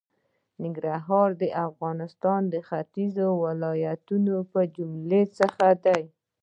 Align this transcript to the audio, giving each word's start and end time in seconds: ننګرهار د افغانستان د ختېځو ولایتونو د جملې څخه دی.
ننګرهار 0.61 1.29
د 1.41 1.43
افغانستان 1.67 2.41
د 2.53 2.55
ختېځو 2.67 3.27
ولایتونو 3.43 4.35
د 4.53 4.55
جملې 4.75 5.23
څخه 5.37 5.67
دی. 5.85 6.03